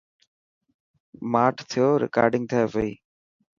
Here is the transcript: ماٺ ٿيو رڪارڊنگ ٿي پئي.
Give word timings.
ماٺ 1.31 1.55
ٿيو 1.69 1.87
رڪارڊنگ 2.03 2.45
ٿي 2.51 2.61
پئي. 2.71 2.91